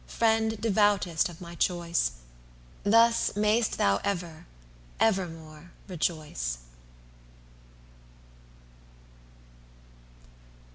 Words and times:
friend 0.07 0.59
devoutest 0.59 1.29
of 1.29 1.39
my 1.39 1.53
choice, 1.53 2.13
Thus 2.83 3.35
may'st 3.35 3.77
thou 3.77 3.97
ever, 4.03 4.47
evermore 4.99 5.73
rejoice. 5.87 6.57